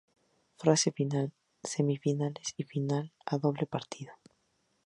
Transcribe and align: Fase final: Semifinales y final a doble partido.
Fase 0.57 0.89
final: 0.91 1.31
Semifinales 1.63 2.55
y 2.57 2.63
final 2.63 3.13
a 3.23 3.37
doble 3.37 3.67
partido. 3.67 4.13